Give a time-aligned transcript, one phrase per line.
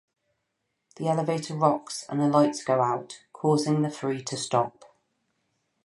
[0.95, 4.95] The elevator rocks and the lights go out, causing the three to stop.